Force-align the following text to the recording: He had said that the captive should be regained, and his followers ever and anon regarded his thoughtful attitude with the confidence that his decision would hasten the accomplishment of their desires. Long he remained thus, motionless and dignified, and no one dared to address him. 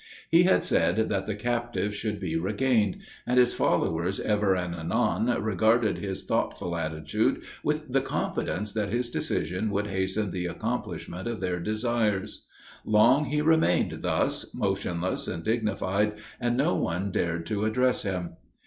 He 0.31 0.45
had 0.45 0.63
said 0.63 1.09
that 1.09 1.27
the 1.27 1.35
captive 1.35 1.93
should 1.95 2.19
be 2.19 2.35
regained, 2.35 2.97
and 3.27 3.37
his 3.37 3.53
followers 3.53 4.19
ever 4.19 4.55
and 4.55 4.73
anon 4.73 5.27
regarded 5.43 5.99
his 5.99 6.23
thoughtful 6.25 6.75
attitude 6.75 7.43
with 7.61 7.89
the 7.93 8.01
confidence 8.01 8.73
that 8.73 8.89
his 8.89 9.11
decision 9.11 9.69
would 9.69 9.85
hasten 9.85 10.31
the 10.31 10.47
accomplishment 10.47 11.27
of 11.27 11.39
their 11.39 11.59
desires. 11.59 12.45
Long 12.83 13.25
he 13.25 13.41
remained 13.41 14.01
thus, 14.01 14.51
motionless 14.55 15.27
and 15.27 15.43
dignified, 15.43 16.13
and 16.39 16.57
no 16.57 16.73
one 16.73 17.11
dared 17.11 17.45
to 17.45 17.65
address 17.65 18.01
him. 18.01 18.37